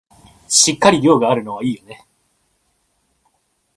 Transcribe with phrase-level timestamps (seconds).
[0.47, 2.07] しっかり量があるのはいいよね